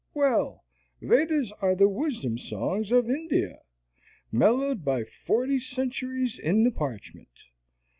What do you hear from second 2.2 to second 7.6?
songs of India. Mellowed by forty centuries in the parchment.